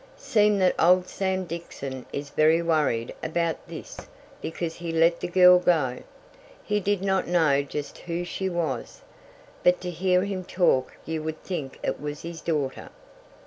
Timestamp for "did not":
6.79-7.27